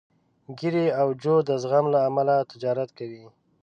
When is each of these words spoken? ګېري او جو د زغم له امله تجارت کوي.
ګېري 0.59 0.85
او 1.01 1.07
جو 1.21 1.35
د 1.47 1.49
زغم 1.61 1.85
له 1.93 1.99
امله 2.09 2.35
تجارت 2.51 2.89
کوي. 2.97 3.25